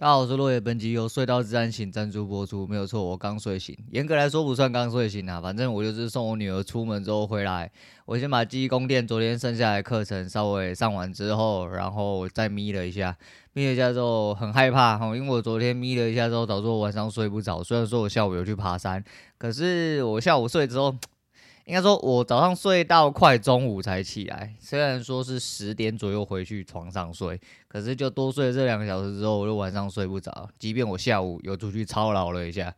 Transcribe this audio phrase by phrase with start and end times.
[0.00, 7.68] 大家好，我是落叶，本集由睡到自然醒赞助播出，没有错，我刚睡醒，严格来说不算刚睡醒啊，反正我就是送我女儿出门之后回来，
[8.06, 13.16] 我先把记忆宫殿昨天剩下来的课程稍微上完之后，然后再眯了一下，
[13.54, 19.02] 眯了一下之后很害怕哈，因为我昨天眯了一下之后导致我晚上睡不着，虽然说我下午有去爬山，
[19.36, 20.94] 可是我下午睡之后。
[21.68, 24.54] 应该说，我早上睡到快中午才起来。
[24.58, 30.48] 虽然说是十点左右回去床上睡，可是就多睡了这两个小时之后，我就晚上睡不着。
[30.58, 32.74] 即便我下午有出去操劳了一下，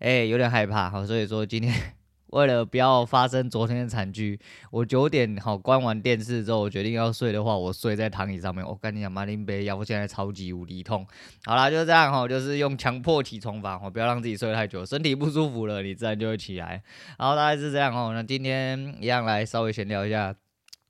[0.00, 0.90] 哎、有点害怕。
[0.90, 1.95] 好，所以说今天。
[2.28, 4.38] 为了不要发生昨天的惨剧，
[4.70, 8.66] 我九点好关完电视之后，我决定要睡的话，我睡在躺椅上面。
[8.66, 11.06] 我跟你讲，马林杯腰现在超级无敌痛。
[11.44, 16.82] 好啦，就是这样哈，就是用强迫起床法，我不要让自己睡太久，身体不舒服了，你自然就会起来。
[17.16, 18.12] 然后大概是这样哈。
[18.12, 20.34] 那今天一样来稍微闲聊一下，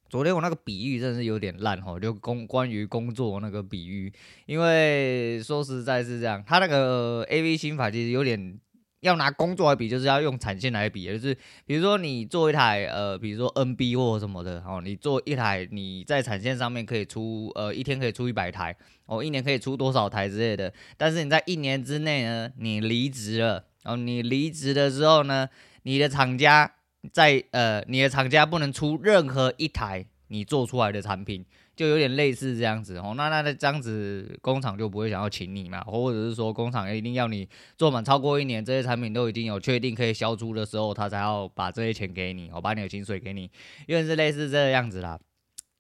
[0.08, 4.10] 昨天我那个比喻真的是有点烂哈，就工关于工作那个比喻，
[4.46, 8.58] 因为说实在是这样，他那个 AV 心法其实有点。
[9.06, 20.72] 要拿工作来比，就是要用产线来比，就是比如说你做一台呃，比如说 NB 或什么的哦，你做一台你在产线上面可以出呃一天可以出一百台哦，一年可以出多少台之类的。
[20.96, 25.48] 但是你在一年之内呢，你离职了哦，你离职的时候呢，
[25.84, 26.74] 你的厂家
[27.12, 31.44] 在呃，你的厂家不能出任何一台你做出来的产品。
[31.76, 37.46] 就有点类似这样子哦，那那那这样子工厂就不会想要请你嘛，或者是说工厂一定要你
[37.76, 43.50] 做满超过一年，这些产品都已经有确定可以销出的时候，他才要把这些钱给你，我把你的薪水给你，
[43.86, 45.20] 因为是类似这个样子啦。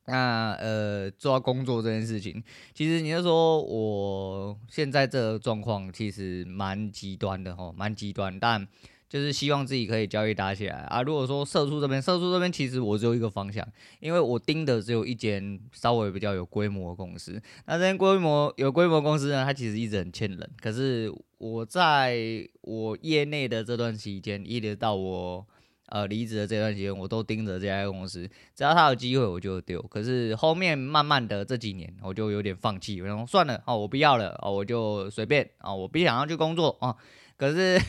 [0.06, 2.44] 那呃，做工作这件事情，
[2.74, 8.68] 其实你就说我现在这个状况其实蛮极端的哦，蛮极端，但。
[9.08, 11.00] 就是希望自己可以交易打起来啊！
[11.00, 13.66] 如果说社畜这边，社畜这边其实我只有一个方向，
[14.00, 17.40] 因为我盯的只有一间稍微比较有规模的公司。
[17.66, 20.50] 那这间规模有规模公司呢，它其实一直很欠人。
[20.60, 22.18] 可是我在
[22.62, 25.46] 我业内的这段期间，一直到我
[25.86, 29.80] 呃离职的这段时间，我都盯着这家公司，只要他有机会我就丢。
[29.82, 36.96] 可是后面慢慢的这几年，我就有点放弃，我说算了哦，我不要了哦，我就随便啊，我不想要去工作啊。
[37.36, 37.80] 可是。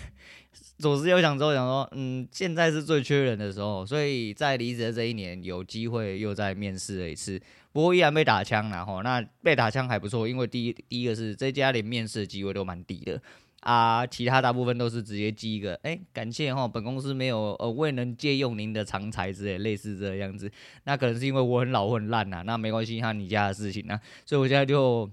[0.79, 9.01] 左思右想之后想说，嗯，现在是最缺人的时候，所以在离职的这一年，有机会又再面试了一次，不过依然被打枪了哈。
[9.03, 13.19] 那被打枪还不错，因为第一第一个是这家连面试的机会都蛮低的
[13.61, 20.51] 啊，其他大部分都是直接寄一个，哎、感谢哈，本公司没有呃未能借用您的长才之类，类似这样子。
[20.83, 25.09] 那可能是因为我很老我很烂呐，那没关系，哈你家的事情啊，所以我现在就。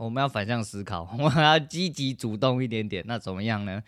[0.00, 3.04] 我们要反向思考， 我们要积极主动一点点。
[3.06, 3.82] 那怎么样呢？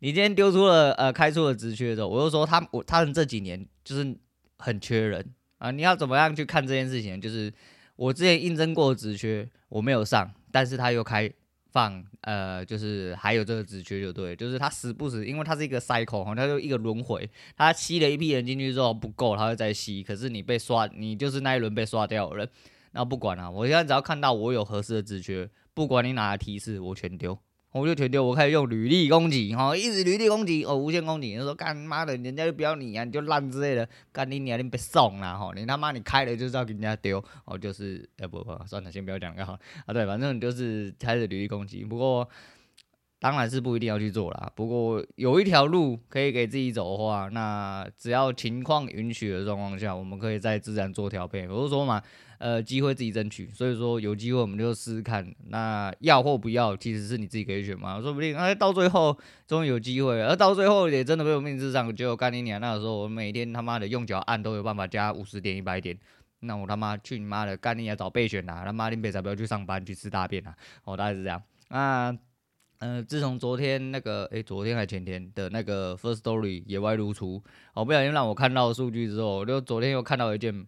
[0.00, 4.16] 你今天丢出了呃开出了职缺的时候，我就说他我他们这几年就是
[4.58, 5.24] 很缺人
[5.58, 5.70] 啊。
[5.70, 7.20] 你要怎么样去看这件事情？
[7.20, 7.52] 就是
[7.94, 11.30] 我之前应征过的职缺我没有上，但是他又开
[11.70, 20.02] 放呃，就是还有这个职缺就对，就是他时不时，因为他是一个 cycle 哈，他就一个轮回，他吸了一批人进去之后不够，他会再吸。
[20.02, 22.48] 可是你被刷，你就是那一轮被刷掉的人。
[22.92, 27.38] 那不管了，我现在只要看到我有合适的职缺，不管你哪个提示，我全丢，
[27.72, 28.22] 我就全丢。
[28.22, 31.28] 我开始用履历攻击，哈，一直履历攻击，哦，无限攻击。
[31.28, 39.94] 你说干妈的，人家就不要你啊，你就烂之类的，干你你啊，你别送了哈，你他妈你开了就是要给人家丢，哦，就是，哎不不，算了，先不要讲就好啊。
[39.94, 41.82] 对，反正就是开始履历攻击。
[41.84, 42.28] 不过
[43.18, 44.52] 当然是不一定要去做啦。
[44.54, 51.48] 不过有一条路可以给自己走的话，那只要情况允许的状况下，我们可以再自然做调配。
[51.48, 52.02] 我就说嘛。
[52.42, 59.16] 呃，机会自己争取，所以说有机会我们就试试看，那要或不要，其实是你自己可以选嘛，说不定哎，到最后
[59.46, 65.96] 终于有机会，而到最后也真的被我面试上，就干你娘，那个时候我每天他妈的用脚按都有办法加五十点一百点，
[66.40, 70.52] 那我他妈去你妈的干你娘找备选啊，他妈林北才不要去上班去吃大便啊，
[70.82, 71.40] 哦，大概是这样。
[71.68, 72.12] 那
[72.80, 77.40] 呃，自从昨天那个哎，昨天还前天的那个 first story 野外露出，
[77.74, 80.66] 哦，不小心让我看到数据之后，就昨天又看到一件。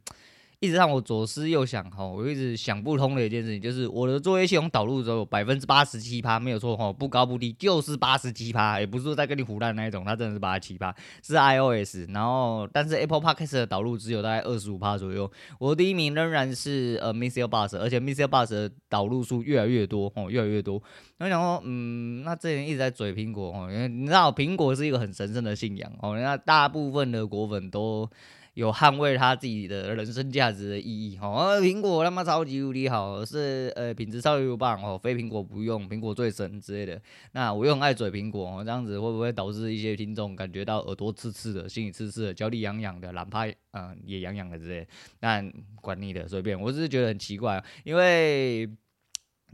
[0.65, 20.83] 一直让我左思右想哈，我一直想不通的一件事情，就是我的作业系统导入之后，百分之八十七趴没有错哈，不高不低，就是八十七趴，也不是说在跟你胡乱那一种，它真的是八十七趴，是 iOS，然后但是 Apple Podcast 的导入只有大概二十五趴左右，我的第一名仍然是呃 MixerBox，而且 MixerBox 的导入数越来越多哦，越来越多。
[21.19, 28.09] 我想说，嗯，那这人一直在嘴苹果哦，因为你知道苹果是一个很神圣的信仰哦，那大部分的果粉都。
[28.55, 37.01] 有捍卫他自己的人生价值的意义，哈、哦，苹果他妈超级无敌好，是呃品质超级棒哦，非苹果不用，苹果最神之类的。
[37.33, 44.87] 那我又很爱嘴苹果，哦，这样子会不会导致一些听众感觉到耳朵刺刺的，心里刺刺的，脚底痒痒的，懒趴嗯也痒痒的之类的？
[45.21, 48.69] 但管你的，随便，我只是觉得很奇怪，因为。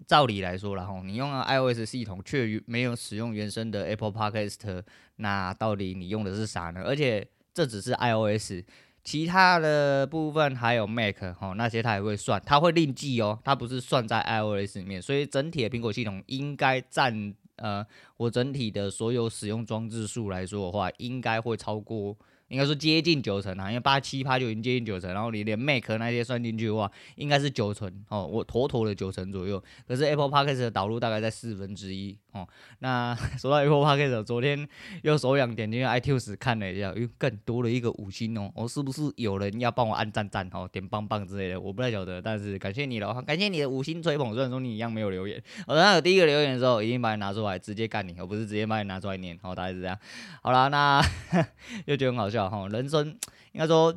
[0.06, 4.82] 照理来说，然后你用了 iOS 系统却没有使用原生的 Apple Podcast，
[5.16, 6.80] 那到底你用的是啥呢？
[6.82, 8.64] 而且这只是 iOS，
[9.02, 17.84] 其他的部分还有 Mac 哦，那些它也会算，它会另计哦，它不是算在 iOS 里面，所以整体的苹果系统应该占呃
[18.16, 22.16] 我整体的所有使用装置数来说的话，应该会超过。
[22.50, 29.62] 应该说接近九成啊，因为八七趴就已经接近九成，然后你连 Mac 那些算进去的话，应该是九成哦，我妥妥的九成左右。
[29.86, 32.46] 可是 Apple Podcast 的导入大概在四分之一哦。
[32.80, 34.68] 那 说到 Apple Podcast，昨天
[35.02, 38.50] 又手痒点进去 iTunes 看了一下，又更多了一个五星哦。
[38.56, 41.60] 我、是不是有人要帮我按赞赞哦，点棒棒之类的？
[41.60, 44.34] 我不太晓得，但是感谢你了，感谢你的五星吹捧。
[44.34, 49.38] 虽然说你一样没有留言，我等下有第一个留言的时候，一定把你拿出来直接干你，而不是直接把你拿出来念。
[49.42, 49.96] 哦，大概是这样。
[50.42, 51.00] 好了，那
[51.86, 53.08] 又觉得很好笑哈、人生。
[53.52, 53.92] 应该说，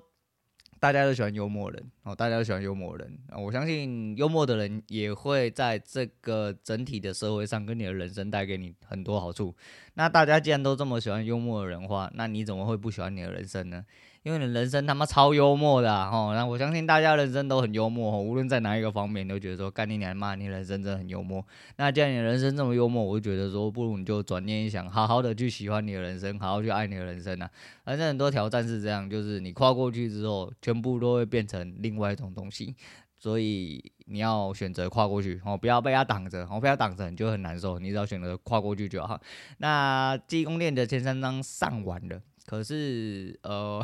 [0.80, 3.18] 大家都喜欢幽默人哦，大家都喜欢幽默人。
[3.38, 9.56] 我相信幽默的人也会在这个整体的社会上，跟你的人生带给你很多好处。
[9.94, 13.86] 那大家既然都这么喜欢幽默的人话，那你怎么会不喜欢你的人生呢？
[14.24, 21.46] 因为你人生他妈超幽默的哈、啊，那我相信大家人生都很幽默哦，无论在哪一个方面，都觉得说干你娘骂你人生真的很幽默。
[21.76, 27.50] 那既然你的人生这么幽默，我就觉得说，不如你就转念一想，好好的去喜欢你的人生，好好去爱你的人生啊。
[27.84, 32.74] 反正很多挑战是这样，就是你跨过去之后，全部都会变成另外一种东西。
[33.20, 37.78] 所以你要选择跨过去哦，不要被他挡着，哦，被他挡着你就很难受。
[37.78, 39.20] 你只要选择跨过去就好。
[39.58, 43.84] 那记忆宫殿的前三章上完了，可是呃。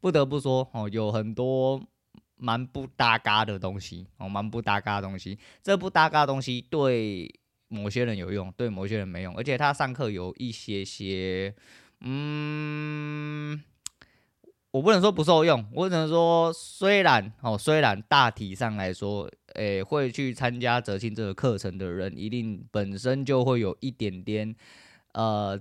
[0.00, 1.80] 不得不说哦，有很多
[2.36, 5.38] 蛮不搭嘎的东西哦，蛮不搭嘎的东西。
[5.62, 7.30] 这不搭嘎的东西对
[7.68, 9.36] 某些人有用，对某些人没用。
[9.36, 11.54] 而且他上课有一些些，
[12.00, 13.62] 嗯，
[14.70, 24.56] 我不能说不受用，我只能说虽然哦，虽然大体上来说，诶，会去参加哲青这个课程的人，一定本身就会有一点点，
[25.12, 25.60] 呃。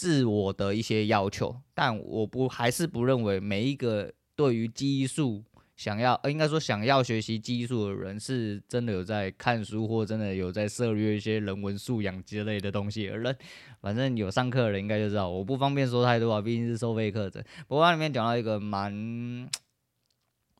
[0.00, 5.44] 自我的一些要求，但我不还是不认为每一个对于技术
[5.76, 13.36] 想要，应该说想要学习技术的人，是真的有在看书或真的有在涉猎一些人文素养之类的东西的人。
[13.82, 17.44] 反正有上课的人应该就知道，我不方便说太多啊，毕竟是收费课程。
[17.68, 19.46] 不过它里面讲到一个蛮。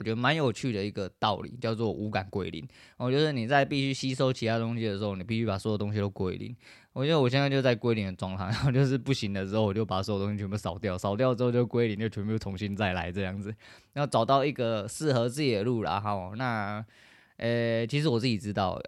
[0.00, 2.67] 我觉得蛮有趣的一个道理，叫做五感归零。
[2.97, 6.56] 我觉得你在必须吸收其他东西的时候，你必须把所有东西都归零。
[6.94, 13.55] 我觉得我现在就在归零的状态， 然后就是不行的时候，我就把所有东西全部扫掉，扫掉之后就归零，就全部重新再来这样子。
[13.93, 16.00] 然后找到一个适合自己的路啦。
[16.00, 16.82] 好，那
[17.37, 18.81] 呃，其实我自己知道。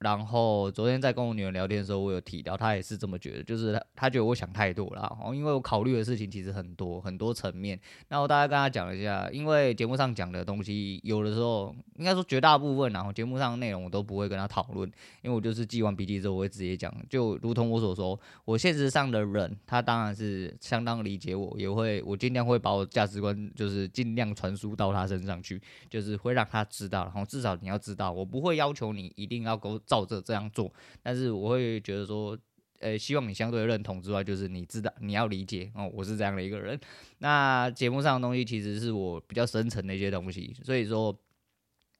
[0.00, 7.80] 然后昨天在跟我女儿聊天的时候，我有提到，她也是这么觉得，就是她她觉得我想太多了，哦，因为我考虑的事情其实很多很多层面。
[8.08, 14.86] 那我大概跟她讲了一下，因为节目上讲的东西，有的时候应该说绝大部分，然后节目上的内容我都不会跟她讨论，
[15.22, 30.72] 因为我就是记完笔记之后我会直接讲，就如同我所说，我现实上的人，他当然是相当理解我，也会我尽量会把我价值观就是尽量传输到他身上去，就是会让他知道，然后至少你要知道，我不会要求你一定要给照着这样做，
[31.02, 32.36] 但是我会觉得说，
[32.80, 36.78] 呃、希望你相对认同之外，就是你知道你要理解哦，我是这样的一个人。
[37.18, 41.16] 那节目上的东西其实是我比较深层的一些东西，所以说，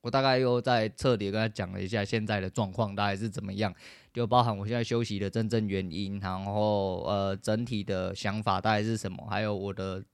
[0.03, 3.75] 我大概又在彻底跟他讲了一下现在的状况大概是怎么样，
[4.13, 10.05] 就包含我现在休息的真正原因，然后呃，整体的想法大概是什么，还有我的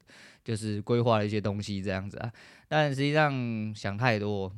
[0.45, 2.33] 就是规划的一些东西这样子啊。
[2.69, 4.53] 但实际上想太多。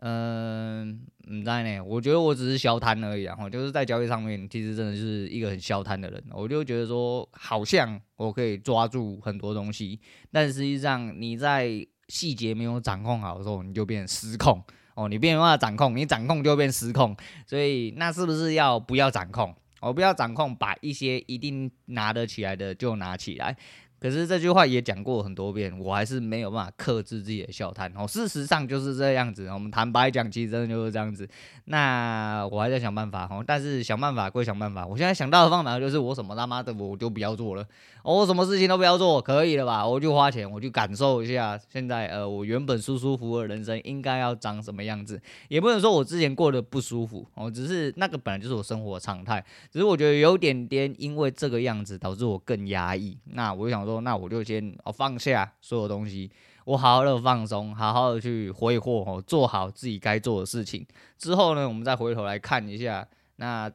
[0.00, 6.22] 嗯，唔知呢，我觉得我只是消贪而已啊，就是在交易上面，其实真的是一个很消贪的人。
[6.30, 9.98] 我就觉得说，好像我可以抓住很多东西，
[10.30, 14.62] 但实际上你在细节没有掌控好的时候，你就变失控
[14.94, 17.16] 哦，你变没办法掌控，你掌控就变失控。
[17.44, 19.54] 所以那是不是要不要掌控？
[19.80, 23.56] 我不要掌控，把一些一定拿得起来的就拿起来。
[24.00, 28.06] 可是这句话也讲过很多遍，我还是没有办法克制自己的笑谈哦。
[28.06, 31.28] 事实上就是这样子，我们坦白讲，其实真的就是这样子。
[31.64, 37.66] 那我还在想办法哦，但是想办法归想办法，我现在想到的方法就是我什么他妈的我就不要做了，
[38.04, 39.84] 我什么事情都不要做，可以了吧？
[39.84, 45.20] 我就花钱，我去感受一下现在呃我原本舒舒服服的人生应该要长什么样子。
[45.48, 53.18] 也不能说我之前过得不舒服哦，只是那个本来就是我生活的常态，只是我觉得有点点因为这个样子导致我更压抑。
[53.32, 53.87] 那我就想。
[53.88, 56.30] 说那我就先哦放下所有东西，
[56.66, 60.86] 我好好的放松，好好的去挥霍哦，做好自己该做的事情。
[61.16, 63.70] 之后呢，我们再回头来看一下，那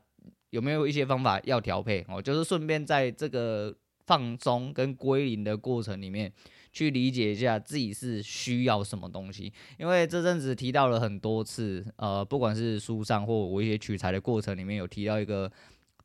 [0.51, 2.21] 有没有一些方法要调配哦？
[2.21, 6.31] 就是顺便在这个放松跟归零的过程里面，
[6.71, 9.51] 去理解一下自己是需要什么东西。
[9.79, 15.51] 因为这阵子提到了很多次，呃，不管是书上或我一些取材的过程里面有提到一个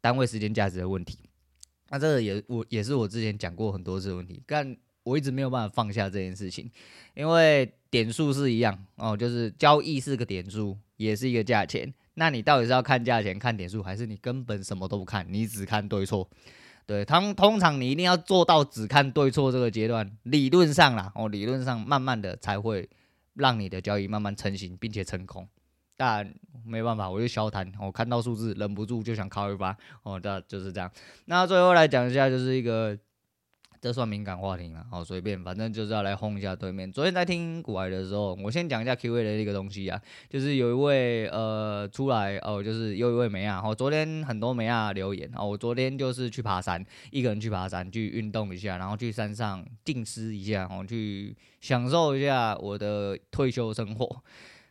[0.01, 1.19] 单位时间价值的问题。
[1.91, 6.71] 那这个也我也是我之前讲过很多次的问题，但我一直没有办法放下这件事情，
[7.15, 11.93] 因为点数是一样哦，就是交易是个点数，也是一个价钱。
[12.15, 16.29] 那你到底是要看价钱、看点数，还是你根本什么都不看，你只看对错？
[16.85, 22.89] 对，他们通常你一定要做到只看对错这个阶段，理论上啦，哦，理论上慢慢的才会
[23.35, 25.49] 让你的交易慢慢成型，并且成功。
[25.99, 26.33] 但
[26.65, 30.91] 没办法，我就消谈，我看到数字忍不住就想靠一把，哦，那就是这样。
[31.27, 32.99] 那最后来讲一下，就是一个。
[33.81, 36.91] 这算敏感话题了，好随便，反正就是要来轰一下对面。
[36.91, 54.25] 昨天在听股癌的时候，我先讲一下 Q&A 的一个东西啊，就是有一位呃出来哦，就是有一位美亚，哦，昨天很多美亚留言，哦，我昨天就是去爬山，一个人去爬山，去运动一下，然后去山上静思一下，哦，去享受一下我的退休生活，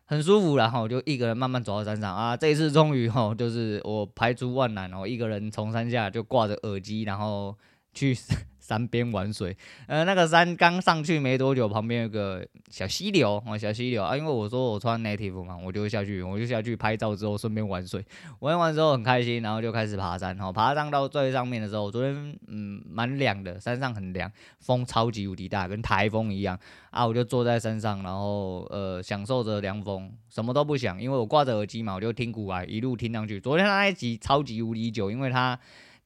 [0.08, 7.56] 很舒服，然后我就一个人慢慢走到山上啊，这一次终于哦，就是我排除万难哦，一个人从山下就挂着耳机，然后
[7.94, 8.18] 去。
[8.68, 9.56] 山边玩水，
[9.88, 14.04] 呃，那个山刚上去没多久，旁边有个小溪流哦，小溪流。
[14.04, 18.04] 啊，因为我说我穿 native 嘛，我就下去，我就下去拍照之后顺便玩水，
[18.40, 26.60] 玩完之后很开心，然后就开始爬山，哦，爬上到最上面的时候，昨天嗯蛮凉的，山上很凉，风超级无敌大，跟台风一样。
[26.90, 35.58] 啊，我就坐在山上，然后呃享受着凉风，什么都不想，因为我挂着耳机嘛，我就听古玩一路听上去，昨天那一集超级无敌久，因为它。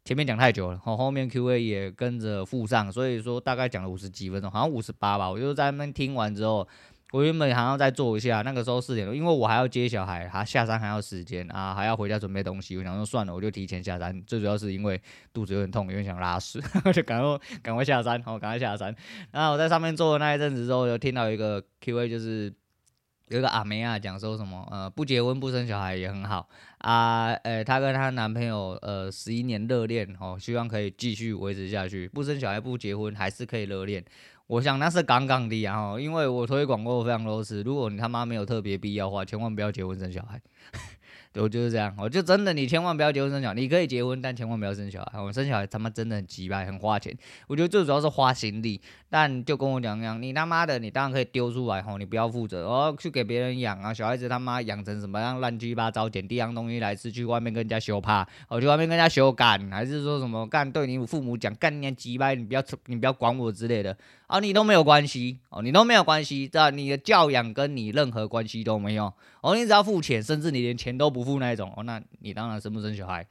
[0.04, 5.30] 前面讲太久了，后后面 Q&A 也跟着附上，所以说大概讲了五十几分钟，好像五十八吧。
[5.30, 6.68] 我就在那边听完之后，
[7.12, 12.76] 我原本还要再坐一下，那个时候四点多，因为我还要接小孩，他下山还要时间啊，还要回家准备东西。
[12.78, 14.20] 我想说算了，我就提前下山。
[14.24, 15.00] 最主要是因为
[15.32, 16.60] 肚子有点痛，有点想拉屎，
[16.92, 18.96] 就赶快赶快下山，好，赶快下山。
[19.30, 22.52] 然后我在上面坐了那一阵子之后，就听到一个 Q&A，就是。
[23.32, 26.50] 有一个阿梅啊，讲说什么呃，不结婚不生小孩也很好。
[26.80, 34.04] 啊，呃，她跟她男朋友呃十一年热恋哦，希望可以继续维持下去，不生小孩不结婚还是可以热恋，
[34.48, 40.42] 我想那是杠杠的啊，因为我推广过非常多次，如果你他妈没有特别必要的话，千万不要结婚生小孩。
[41.36, 43.56] 我就是这样，我就真的，你千万不要结婚生小孩。
[43.56, 45.22] 你可以结婚，但千万不要生小孩。
[45.22, 47.18] 我生小孩他妈真的很鸡掰，很花钱。
[47.48, 48.82] 我觉得最主要是花心力。
[49.10, 53.94] 但就跟我讲一样，你他妈的，你当然可以丢出来吼，你不要负责，哦，去给别人养啊。
[53.94, 63.98] 小孩子他妈养成什么样乱七八糟，捡地上东西来吃，去外面跟人家修怕，我去外面跟人家修干，还是说什么干对你父母讲干你鸡掰，你不要你不要管我之类的
[64.28, 69.12] 啊，你都没有关系哦，你都没有关系，这你的教养跟你任何关系都没有
[69.42, 71.21] 哦，你只要付钱，甚至你连钱都不。
[71.24, 73.26] 不那一种哦，那你当然生不生小孩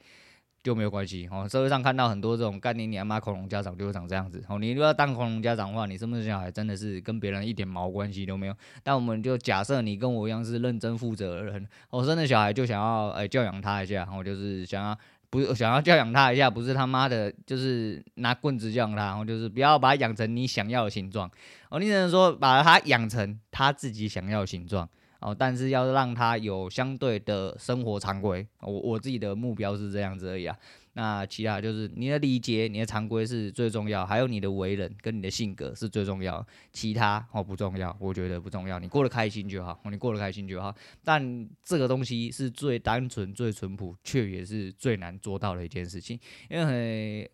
[0.63, 1.47] 就没有关系哦。
[1.49, 4.59] 社会上看到很多这种干你娘妈恐龙家长就会长这样子哦。
[4.59, 8.55] 你如果当恐龙家长的话，你生不生小孩真的是跟别人一点毛关系都没有。
[8.83, 14.95] 但我们就假设你跟我一样是认真负责的人，我生的小孩就想要哎教养他一下，我就是想要
[15.31, 21.27] 不想要教养他一下，不是他妈的，就是拿棍子教养他，然后就是不要把他养成你想要的形状
[21.69, 21.79] 哦。
[21.79, 24.87] 你只能说把他养成他自己想要的形状。
[25.21, 30.57] 哦，但是要让他有相对的生活常规，我我自己的目标是这样子而已啊。
[30.93, 40.75] 那其他就是你的礼节、你的常规是最重要，还有你的为人跟你的性格是最重要，其他哦不重要，我觉得不重要，你过得开心就好，你过得开心就好。
[41.03, 46.19] 但这个东西是最单纯、最淳朴，却也是最难做到的一件事情。
[46.49, 47.31] 因为，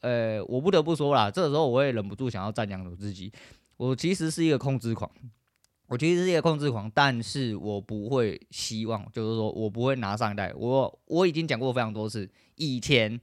[0.00, 3.30] 呃，我不得不说啦，这个时候我也忍不住想要赞扬我自己，
[3.76, 5.08] 我其实是一个控制狂。
[5.88, 10.52] 我其实是一个控制狂，但是我不会希望，就是说我不会拿上一代。
[10.56, 13.20] 我我已经讲过非常多次，以前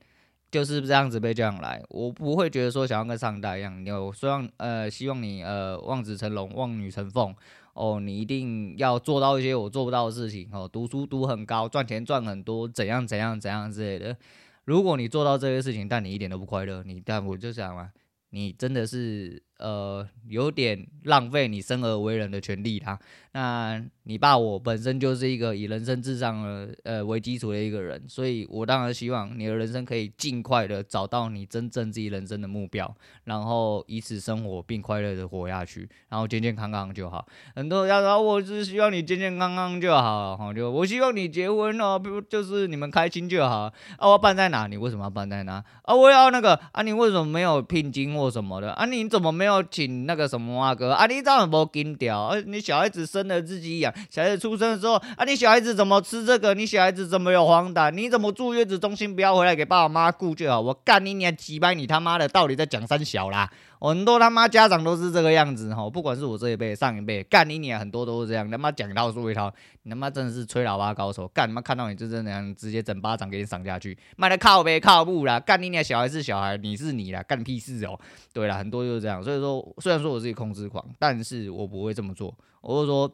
[0.50, 7.36] 就是这样子被这样来，我不会觉得说想要跟上一代一样，你有希望呃，希望你呃望子成龙，望女成凤
[7.74, 14.16] 哦，你一定要做到一些我做不到的事情哦，读书读很高，赚钱赚很多，怎样怎样怎样之类的。
[14.64, 17.92] 如果你做到这些事情，但你一点都不快乐，你但我就想嘛，
[18.30, 19.44] 你真的是。
[19.64, 23.00] 呃，有点浪费你生而为人的权利啦。
[23.32, 32.94] 那你爸我本身就是一个以人生至上的呃为基础的一个人，所以我当然希望你的人生可以尽快的找到你真正自己人生的目标，
[33.24, 37.26] 然后以此生活并快乐的活下去，然后健健康康就好。
[37.56, 43.72] 很多人说我只是希望你健健康康就好，哈，就我希望你结婚哦，不就是你们开心就好。
[43.98, 44.68] 啊，我办在哪？
[44.68, 45.64] 你为什么要办在哪？
[45.84, 48.74] 啊，我要那个啊，你为什么没有聘金或什么的？
[48.74, 49.53] 啊，你怎么没有？
[49.54, 52.20] 要请那个什么啊哥啊，你这样不紧掉？
[52.20, 56.54] 啊，你小孩子生了自己养，小孩子出生的时候啊，你小孩子怎么吃这个？
[56.54, 57.92] 你小孩子怎么有黄疸？
[57.92, 59.16] 你怎么住月子中心？
[59.16, 60.60] 不要回来给爸爸妈妈顾就好。
[60.60, 61.74] 我干你娘几百！
[61.74, 63.50] 你他妈的到底在讲三小啦？
[63.90, 78.00] 很多他妈家长都是这个样子哈，不管是我这一辈、上一辈，干你娘，很多都是这样，他妈讲一套说一套，你他妈真的是吹喇叭高手，干他妈看到你就这样，直接整巴掌给你赏下去，妈的靠呗靠不啦，干你娘，小孩是小孩，你是你啦，干屁事哦，
[78.32, 83.14] 对啦，很多就是这样，所以说虽然说我自己控制狂，但是我不会这么做，我会说，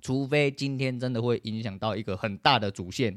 [0.00, 3.16] 除非今天真的会影响到一个很大的主线。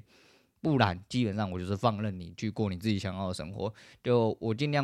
[0.65, 3.71] 不然，基本上我就是放任你去过你自己想要的生活。
[4.03, 4.83] 就我尽量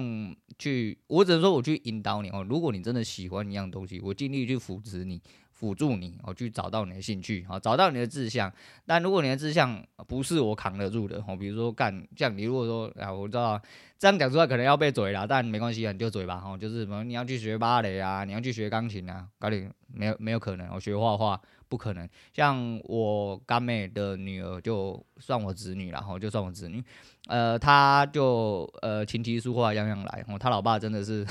[0.60, 2.46] 去，我只能说我去引导你哦。
[2.48, 5.20] 如果你真的喜欢一样东西，我尽力去扶持你、
[5.62, 8.52] 辅助你，哦，去找到你的兴趣，好，找到你的志向。
[8.84, 13.62] 但如果你的志向不是我扛得住的，哦，比如说干，像你如果说啊，我知道
[14.00, 21.40] 这样讲出来可能要被嘴了，但没关系，你就嘴吧，哦，就是什么你要去学芭蕾啊，你要去学钢琴啊，搞点没有没有可能，我学画画。
[21.70, 26.84] 不可能，像我干妹的女儿，就算我子女了哈，就算我子女，
[27.28, 31.26] 呃，她就呃琴棋书画样样来，哦，她老爸真的是。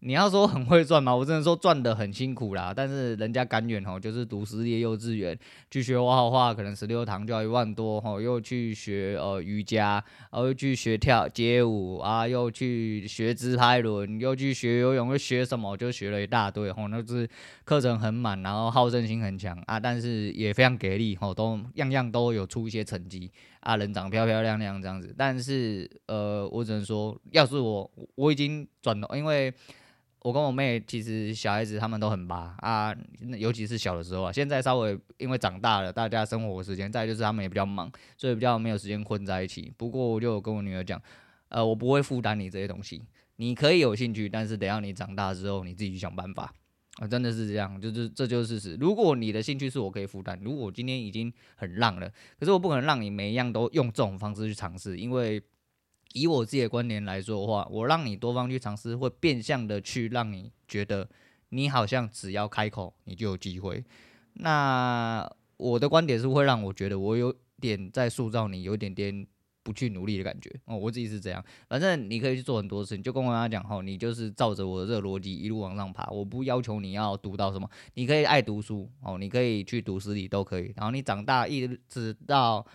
[0.00, 1.12] 你要说很会赚吗？
[1.16, 5.36] 我只能说赚得很辛苦啦，但是人家甘愿吼，就是读私立幼稚园
[5.70, 17.28] 去学画画，可能十六堂就要一万多吼，又去学呃瑜伽，然后又去学跳街舞啊，又去学自拍轮，又去学游泳，又学什么就学了一大堆吼，那就是
[17.64, 23.28] 课程很满，然后好胜心很强啊，但是也非常给力吼，都样样都有出一些成绩
[23.58, 29.52] 啊，人长漂漂亮亮这样子，但是呃，我只能说，要是我我已经转了，因为。
[30.20, 32.92] 我跟我妹其实小孩子他们都很巴啊，
[33.38, 34.32] 尤其是小的时候啊。
[34.32, 39.72] 现在稍微因为长大了，大家生活时间，再就是他们也比较忙，所以比较没有时间混在一起。
[39.76, 41.00] 不过我就跟我女儿讲，
[41.50, 43.00] 呃，我不会负担你这些东西，
[43.36, 46.52] 你可以有兴趣，但是得要你长大之后你自己去想办法
[46.96, 48.76] 啊，真的是这样，就是这就是事实。
[48.80, 55.40] 如果你的兴趣是我可以负担，如果我今天已经很浪了，可是我不可能让你每一样都用这种方式去尝试，因为。
[56.14, 61.06] 以我自己的观点来说的话，我让你多方去尝试，会变相的去让你觉得
[61.50, 63.84] 你好像只要开口，你就有机会。
[64.34, 69.26] 那我的观点是会让我觉得我有点在塑造你，有点点
[69.62, 70.76] 不去努力的感觉哦。
[70.76, 76.08] 我自己是这样，反正你可以去做很多事，你就跟我妈讲吼，你就是照着我的这个逻辑一路往上爬。
[76.10, 80.72] 我不要求你要读到什么，你可以爱读书哦，你可以去读私立都可以。
[80.74, 82.66] 然后你长大一直到。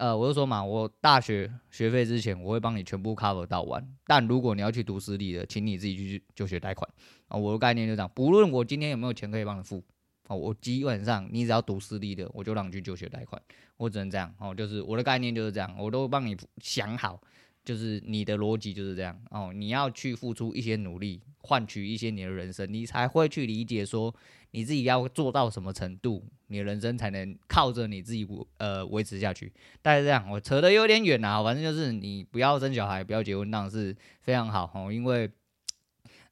[0.00, 6.90] 呃，我就说嘛，我大学学费之前我会帮你全部 cover 到完，但如果你要去读私立的，请你自己去就学贷款
[7.28, 7.36] 啊。
[7.36, 9.84] 我的概念就这样，不论我今天有没有钱可以帮你付，
[10.28, 13.40] 哦，我基本上你只要读私立的，我就让你去就学贷款，
[13.76, 17.20] 我只能这样哦，就是我的概念就是这样，我都帮你想好，
[17.62, 24.14] 就是你的逻辑就是这样哦，你要去付出一些努力，换取一些你的人生，你才会去理解说。
[24.52, 28.26] 你自己要做到什么程度，你的人生才能靠着你自己
[28.58, 29.52] 呃维持下去？
[29.82, 35.30] 大概这样，我扯得有点远啊，反正就是你不要生小孩，不要结婚，那是非常好哦，因为。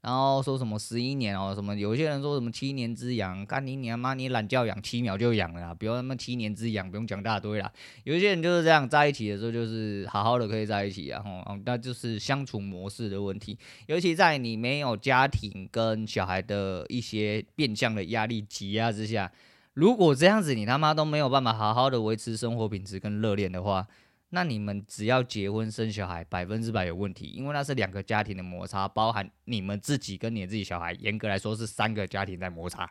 [0.01, 7.71] 然后说什么十一年哦，什么有些人说什么七年之痒，干你娘妈，你懒觉养七秒就痒了啦，不要他妈七年之痒，不用讲大堆啦。
[8.05, 13.59] 有些人就是这样，在一起的时候就是好好的可以在一起啊，吼，那就是相处模式的问题。
[13.87, 19.33] 尤其在你没有家庭跟小孩的一些变相的压力挤压之下，
[19.75, 23.87] 如果这样子你他妈都没有办法好好的维持生活品质跟热恋的话。
[24.31, 32.91] 那你们只要结婚生小孩，百分之百有问题，因为那是两个家庭的摩擦，包含你们自己跟你自己小孩，严格来说是三个家庭在摩擦，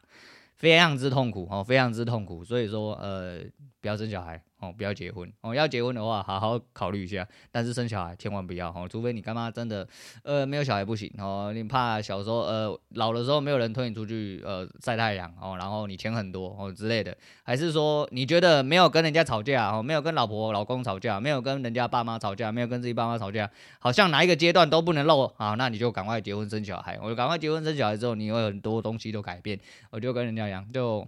[0.55, 2.43] 非常之痛苦哦，非常之痛苦。
[2.43, 3.43] 所以说，呃，
[3.87, 4.41] 不要生小孩。
[4.59, 5.53] 哦，不要结婚哦！
[5.53, 7.25] 要结婚的话，好好考虑一下。
[7.51, 9.87] 但是生小孩千万不要哦，除非你干妈真的
[10.23, 11.51] 呃没有小孩不行哦。
[11.53, 23.47] 你怕小时候呃老的时候没有人推你出去呃晒太阳哦，然后你钱很多哦之类的，还是说你觉得没有跟人家吵架哦，没有跟老婆老公吵架，没有跟人家爸妈吵架，没有跟自己爸妈吵架，
[23.77, 25.53] 好像哪一个阶段都不能漏啊？
[25.53, 26.97] 那你就赶快结婚生小孩。
[26.99, 29.59] 我就赶快结婚生小孩之后，你会有很多东西都改变。
[29.91, 31.07] 我就跟人家一样，就。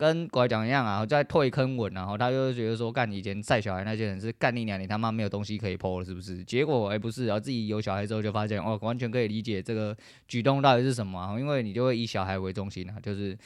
[0.00, 6.42] 跟国外讲一样啊，在退坑稳，然后他就觉得说，干以前晒小孩那些人是干你娘，你他妈没有东西可以泼了，是不是？
[6.42, 9.94] 结果哎不是，然后自己有小孩之后就发现，哦，完全可以理解这个
[10.26, 13.36] 举动到底是什么啊，因为你就会以小孩为中心啊，就是。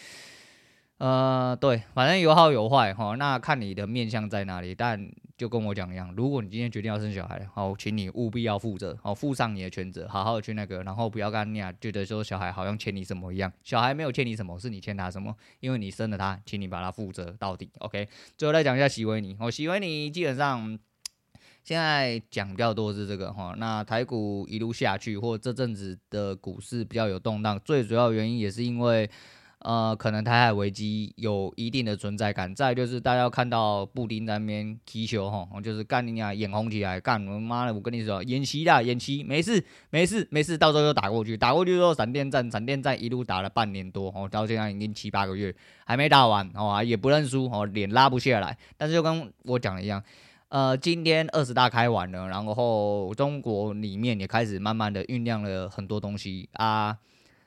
[0.99, 4.75] 呃，对，反正有好有坏哈，那看你的面相在哪里。
[4.75, 17.69] 但就跟我讲一样，如果你今天决定要生小孩，好，请你务必要负责，好，负上你的全责，好好的去那个，然后不要跟你俩觉得说小孩好像欠你什么一样，小孩没有欠你什么，是你欠他什么，因为你生了他，请你把他负责到底。
[17.81, 20.79] OK，最后来讲一下喜维尼，哦，喜维尼基本上
[21.65, 29.11] 现在讲比较多是这个哈，那台股一路下去，或这阵子的股市比较有动荡，最主要原因也是因为。
[29.65, 32.55] 呃，可能台海危机有一定的存在感。
[32.55, 37.73] 再就是大家要看到布丁在那边踢球哈，就是干你俩眼红起来，干我妈的！
[37.73, 45.55] 我跟你说，演习啦，演习，没事，没事，没事，到时候又打过去，打过去之后闪电战，闪电战一路打了半年多哦，到现在已经七八个月
[45.87, 48.55] 还没打完哦，也不认输哦，脸拉不下来。
[48.77, 50.03] 但是就跟我讲的一样，
[50.51, 56.99] 呃，今天二十大开完了，然后中国里面也开始慢慢的酝酿了很多东西啊。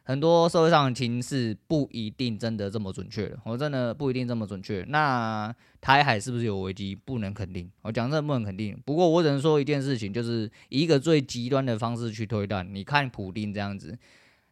[0.08, 4.86] 很多社会上的情势不一定真的这么准确，我真的不一定这么准确。
[4.88, 6.96] 那台海是不是有危机？
[6.96, 8.82] 不能肯定，我讲这不能肯定。
[8.86, 12.66] 不过我只能说一件事情，就是一个最极端的方式去推断。
[12.74, 13.98] 你看普丁这样子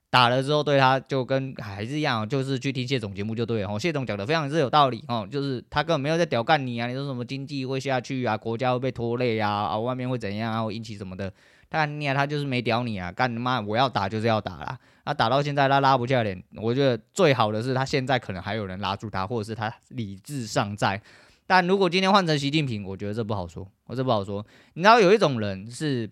[0.10, 3.70] 打了之后，对他就跟还是一样，就是去听谢总节目就对了。
[3.70, 11.32] 哦，谢总讲的非常是有道理哦，就是他根本没有在屌干你啊，你说什么经济会下去啊，国家会被拖累啊，啊外面会怎样啊，会引起什么的。
[11.76, 13.12] 干你啊，他就是没屌你啊！
[13.12, 14.80] 干他妈，我要打就是要打啦。
[15.04, 21.02] 他打到现在他拉不下脸，我觉得最好的是他现在可能还有人拉住他，或者是他理智尚在。
[21.46, 24.46] 但如果今天换成习近平，我觉得这不好说，我这不好说。
[24.76, 26.10] 你知道有一种人是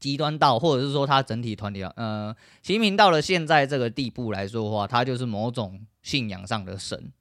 [0.00, 7.12] 极端到，或者是说他整体团体啊，呃，习近平到了现在这个地步来说的话，他就是某种信仰上的神。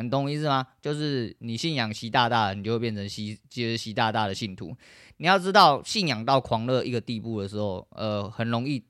[0.00, 0.66] 你懂我意思吗？
[0.80, 4.74] 就是你信仰习大大，你就会变成习，就是习大大的信徒。
[5.18, 8.82] 你要知道，信仰到狂热一个地步的时候，呃，很容易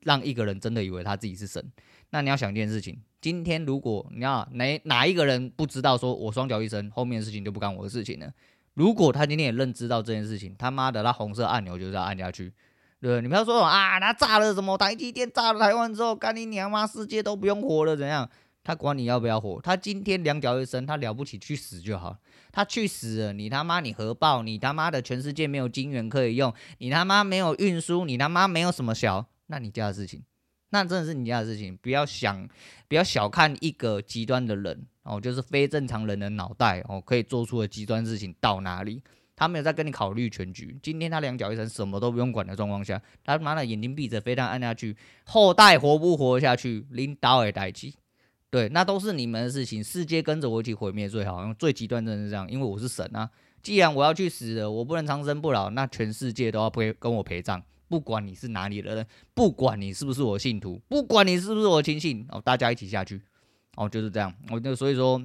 [0.00, 1.72] 让一个人真的以为他自己是神。
[2.10, 8.32] 那你要想一件事情：今天如果你要哪哪一个人不知道说我双脚一伸，后面的事情就不干我的事情了？
[8.74, 12.52] 如果他今天也认知到这件事情，他妈的，那红色按钮就是要按下去。
[13.00, 18.28] 对，你不要说啊，他炸了什么台积电，炸了台湾之后，干你娘妈，世界都不用活了，怎样？
[18.62, 22.16] 他管你要不要活，他今天两脚一伸，他了不起去死就好。
[22.52, 30.22] 他去死了，你他妈你核爆，你他妈的全世界没有金元可以用，你他妈没有运输，你他妈没有什么小，那你家的事情，
[30.70, 31.76] 那真的是你家的事情。
[31.76, 32.48] 不要想，
[32.86, 39.02] 不要小看一个极端的人哦，就是非正常人的脑袋哦，可以做出的极端事情到哪里？
[39.34, 40.78] 他没有在跟你考虑全局。
[40.82, 44.94] 今天他两脚一伸，什么都不用管的状况下，他妈的眼睛闭着，飞弹按下去，
[45.24, 47.90] 后代活不活下去，领导也代志。
[48.50, 49.82] 对，那都是你们的事情。
[49.82, 53.30] 世界跟着我一起毁灭最好，用最极端真的是这样，因为我是神啊。
[53.62, 57.62] 既然我要去死了，我不能长生不老，那全世界都要陪跟我陪葬。
[57.88, 63.22] 不管你是哪里的人，不管你是不是我信徒，不管你是不是我亲信，哦，大家一起下去，
[63.76, 64.34] 哦，就是这样。
[64.50, 65.22] 我就所以说，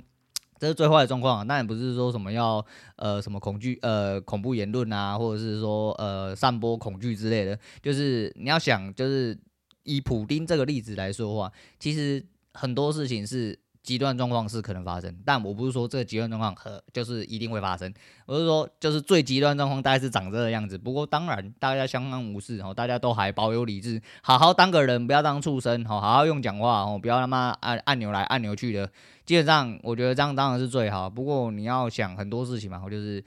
[0.60, 1.44] 这是最坏的状况啊。
[1.44, 2.64] 那也不是说什么要
[2.98, 7.58] 呃什么恐惧呃恐怖言论啊，或者是说呃散播恐惧之类的。
[7.82, 9.36] 就是你要想，就是
[9.82, 12.24] 以普丁这个例子来说话，其实。
[12.56, 17.94] 很多事情是极端状况是可能发生，但我不是说这个极端状况和就是一定会发生，
[18.26, 20.76] 我是说就是最极端状况大概是长这个样子。
[20.76, 28.90] 不过当然大家相安无事哦，大家都还保有理智，好好当个人，不要当畜生哦，好好用讲话哦，不要他妈按按钮来按钮去的。
[29.24, 31.08] 基本上我觉得这样当然是最好。
[31.08, 33.24] 不过你要想很多事情嘛，就是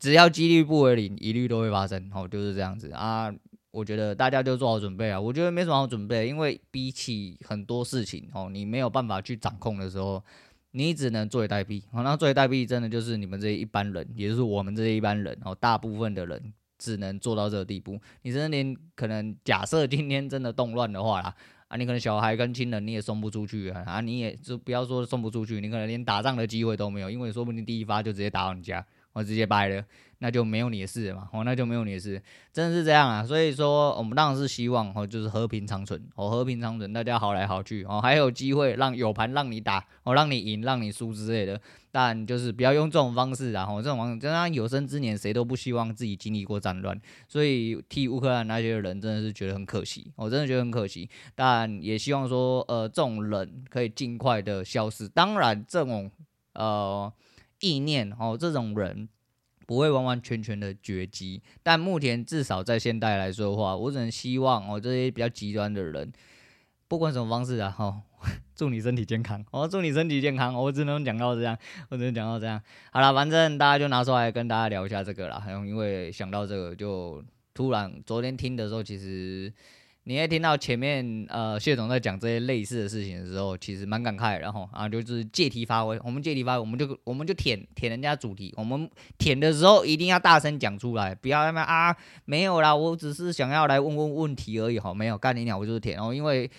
[0.00, 3.32] 只要几率不为零，一律都会发生哦，就是这样子啊。
[3.74, 5.20] 我觉得大家就做好准备啊！
[5.20, 10.22] 我觉得没什么好准备，因为比起很多事情哦，你没有办法去掌控的时候，
[10.70, 11.82] 你只能坐以待毙。
[11.90, 18.00] 哦，那坐以待毙真的就是你们这些一般人，也就是我们这些一般人哦，大部分的人只能做到这个地步。
[18.22, 21.34] 你真的连可能假设今天真的动乱的话啦，
[21.66, 28.86] 啊，你可能小孩跟亲人你也送不出去啊，啊，你也就不要说送不出去，你可能连打仗的机会都没有，因为说不定第一发就直接打到你家。
[29.14, 29.82] 我直接掰了，
[30.18, 31.28] 那就没有你的事了嘛。
[31.32, 32.20] 哦，那就没有你的事，
[32.52, 33.24] 真的是这样啊。
[33.24, 41.60] 所以说，我们当然是希望哦，就是和平长存哦，和平长存，大家好来好去哦，还有机会让有盘让你打哦，让你赢，让你输之类的。
[41.92, 47.00] 但就是不要用这种方式啊，哦，这种方式，真的有生之年谁都不希望自己经历过战乱。
[47.28, 51.08] 所以替乌克兰那些人真的是觉得很可惜，我真的觉得很可惜。
[51.36, 55.08] 但也希望说，呃，这种人可以尽快的消失。
[55.08, 56.10] 当然，这种
[56.54, 57.12] 呃。
[57.64, 59.08] 意念哦，这种人
[59.66, 66.12] 不会完完全全的绝迹，但目前至少在现代来说的话，我只能希望哦，这些比较极端的人，
[66.86, 68.02] 不管什么方式啊，哈，
[68.54, 71.56] 祝你身体健康，哦，祝你身体健康，我只能讲到这样，
[71.88, 72.60] 我只能讲到这样。
[72.92, 77.24] 好了，反正大家就拿出来跟大家聊一下这个啦，因为想到这个，就
[77.54, 79.52] 突然昨天听的时候，其实。
[80.06, 96.50] 你也听到前面呃谢总在讲这些类似的事情的时候，其实蛮感慨，然后啊就是借题发挥，我们借题发挥，我们就我们就舔舔人家主题，我们舔的时候一定要大声讲出来，不要他妈啊没有啦，我只是想要来问问问题而已，好，没有干你鸟，我就是舔哦，因为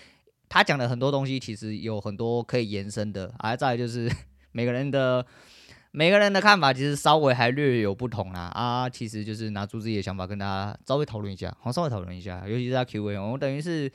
[0.48, 4.10] 他讲的很多东西其实有很多可以延伸的，而、啊、再就是
[4.50, 5.24] 每个人的。
[5.98, 13.90] 每个人的看法其实稍微还略有不同啦，啊，其实就是拿出自己的想法跟大家稍微讨论一下，好，稍微讨论一下，尤其是他 Q&A，我等于是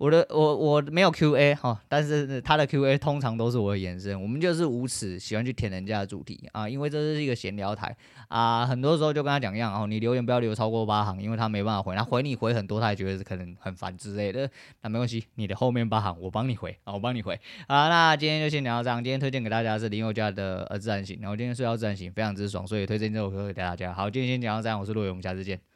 [0.00, 4.18] 我的我我没有 Q A 哈，但是他的 Q A 通常都是我的延伸。
[4.18, 7.94] 我们就是无耻，喜欢去舔人家的主题啊，因为这是一个闲聊台
[8.28, 8.64] 啊。
[8.64, 14.50] 很多时候就跟他讲一样哦，你留言不要留超过八行，因为他没办法回，他回你回很多，他也觉得是可能很烦之类的。
[14.80, 17.90] 那没关系，你的后面八行我帮你回啊，我帮你回啊。
[17.90, 23.92] 那今天就先聊到这样，今天推荐给大家是林宥嘉的呃自然醒，然后今天睡到自然醒非常之爽，所以推荐这首歌给大家。
[23.92, 25.69] 好，今天先讲到这样，我是陆伟，我们下次见。